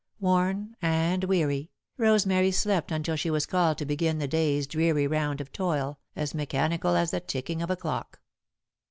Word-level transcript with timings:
Worn 0.19 0.75
and 0.81 1.25
weary, 1.25 1.69
Rosemary 1.95 2.49
slept 2.49 2.91
until 2.91 3.15
she 3.15 3.29
was 3.29 3.45
called 3.45 3.77
to 3.77 3.85
begin 3.85 4.17
the 4.17 4.27
day's 4.27 4.65
dreary 4.65 5.05
round 5.05 5.39
of 5.39 5.51
toil, 5.51 5.99
as 6.15 6.33
mechanical 6.33 6.95
as 6.95 7.11
the 7.11 7.19
ticking 7.19 7.61
of 7.61 7.69
a 7.69 7.75
clock. 7.75 8.19